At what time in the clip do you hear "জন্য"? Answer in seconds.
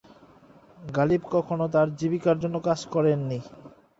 2.43-2.55